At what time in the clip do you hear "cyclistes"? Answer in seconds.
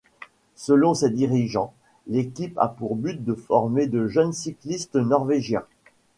4.33-4.95